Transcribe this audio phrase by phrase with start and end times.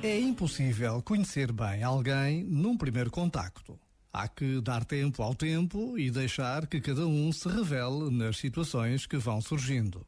[0.00, 3.78] É impossível conhecer bem alguém num primeiro contacto.
[4.12, 9.06] Há que dar tempo ao tempo e deixar que cada um se revele nas situações
[9.06, 10.06] que vão surgindo.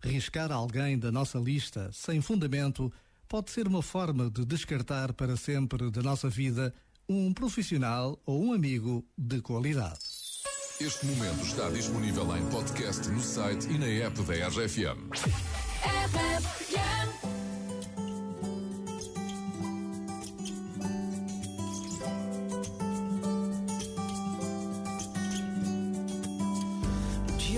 [0.00, 2.92] Riscar alguém da nossa lista sem fundamento
[3.28, 6.72] pode ser uma forma de descartar para sempre da nossa vida
[7.08, 9.98] um profissional ou um amigo de qualidade.
[10.80, 15.10] Este momento está disponível em podcast no site e na app da RFM.
[15.84, 16.93] Um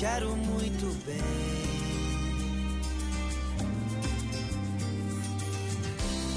[0.00, 1.20] quero muito bem.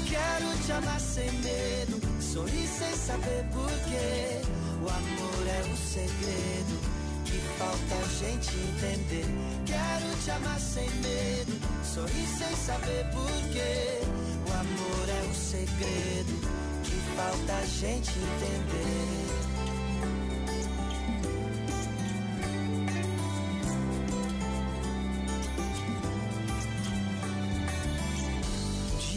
[0.06, 4.42] Quero te amar sem medo, sorrir sem saber porquê.
[4.82, 6.78] O amor é um segredo
[7.24, 9.24] que falta a gente entender.
[9.64, 14.02] Quero te amar sem medo, sorrir sem saber porquê.
[14.46, 16.34] O amor é um segredo
[16.82, 19.43] que falta a gente entender.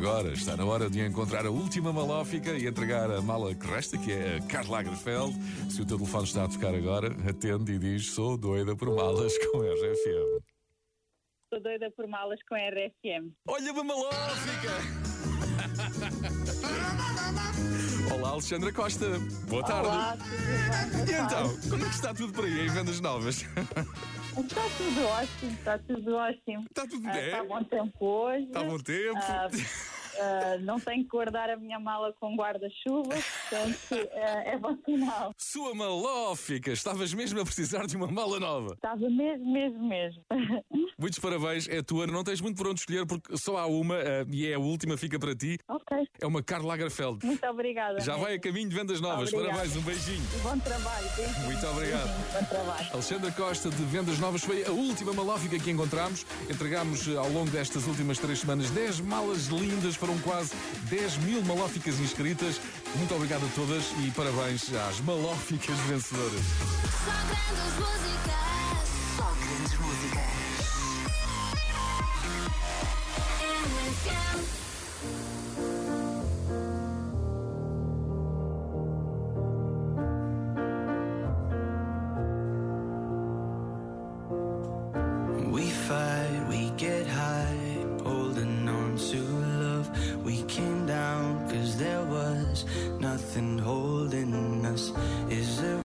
[0.00, 3.98] Agora, está na hora de encontrar a última malófica e entregar a mala que resta,
[3.98, 5.34] que é a Karl Lagerfeld.
[5.70, 9.36] Se o teu telefone está a tocar agora, atende e diz: Sou doida por malas
[9.48, 10.40] com RFM.
[11.44, 13.30] Estou doida por malas com RFM.
[13.46, 14.70] Olha-me a malófica!
[18.14, 19.06] Olá, Alexandra Costa.
[19.48, 19.88] Boa tarde.
[19.88, 21.14] Olá, bem?
[21.14, 23.44] E então, como é que está tudo por aí em vendas novas?
[24.30, 26.64] Está tudo ótimo, está tudo ótimo.
[26.70, 27.24] Está tudo Ah, bem?
[27.26, 28.44] Está bom tempo hoje.
[28.44, 29.18] Está bom tempo?
[29.18, 29.48] Ah,
[30.18, 35.34] ah, não tenho que guardar a minha mala com guarda-chuva, portanto ah, é bom sinal.
[35.36, 38.74] Sua malófica, estavas mesmo a precisar de uma mala nova.
[38.74, 40.22] Estava mesmo, mesmo, mesmo.
[41.00, 44.26] Muitos parabéns, é tua, não tens muito por onde escolher porque só há uma eh,
[44.30, 45.58] e é a última, fica para ti.
[45.66, 47.24] ok, É uma Karl Lagerfeld.
[47.24, 47.98] muito obrigada.
[48.00, 49.32] Já vai a caminho de vendas novas.
[49.32, 49.56] Obrigada.
[49.56, 50.22] Parabéns, um beijinho.
[50.42, 51.08] Bom trabalho.
[51.16, 51.44] beijinhos.
[51.44, 52.32] Muito obrigado.
[52.34, 52.88] Bom trabalho.
[52.92, 56.26] Alexandra Costa de Vendas Novas foi a última malófica que encontramos.
[56.50, 60.52] Entregámos eh, ao longo destas últimas três semanas 10 malas lindas, foram quase
[60.90, 62.60] 10 mil malóficas inscritas.
[62.96, 66.42] Muito obrigado a todas e parabéns às malóficas vencedoras.
[67.04, 68.69] Só grandes músicas.